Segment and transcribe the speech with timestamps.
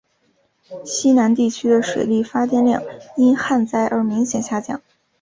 [0.83, 2.81] 西南地区的水力发电量
[3.15, 4.81] 因旱灾而明显下降。